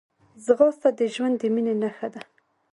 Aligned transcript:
ځغاسته 0.45 0.89
د 0.99 1.01
ژوند 1.13 1.35
د 1.41 1.43
مینې 1.53 1.73
نښه 1.81 2.07
ده 2.13 2.21